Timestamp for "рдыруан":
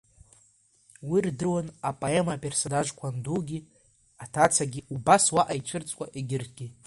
1.25-1.67